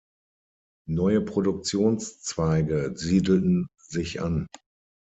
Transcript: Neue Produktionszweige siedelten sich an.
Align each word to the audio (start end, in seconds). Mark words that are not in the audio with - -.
Neue 0.89 1.21
Produktionszweige 1.21 2.93
siedelten 2.95 3.67
sich 3.77 4.19
an. 4.19 4.47